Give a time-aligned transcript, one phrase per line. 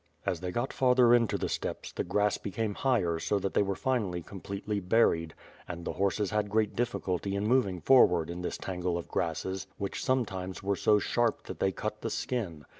[0.25, 3.75] As they got farther into the steppes, the grass became higher so that they were
[3.75, 5.35] finally completely buried
[5.67, 10.03] and the horses had great dilliculty in moving forward in this tangle of grasses which
[10.03, 12.65] sometimes were so sharp that they cut the skin.